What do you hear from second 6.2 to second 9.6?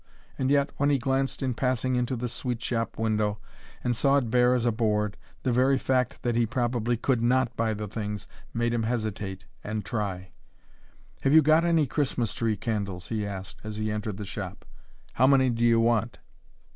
that he probably could not buy the things made him hesitate,